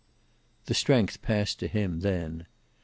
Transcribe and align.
The 0.65 0.73
strength 0.73 1.21
passed 1.21 1.59
to 1.59 1.67
him, 1.67 1.99
then. 1.99 2.47